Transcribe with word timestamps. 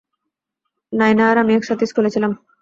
নায়না 0.93 1.23
আর 1.31 1.37
আমি 1.37 1.51
এক 1.55 1.63
সাথে 1.63 1.83
স্কুলে 1.85 2.09
ছিলাম। 2.09 2.31